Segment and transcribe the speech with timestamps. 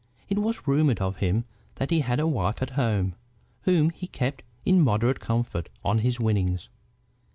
[0.29, 1.45] It was rumored of him
[1.75, 3.13] that he had a wife at home,
[3.65, 6.69] whom he kept in moderate comfort on his winnings.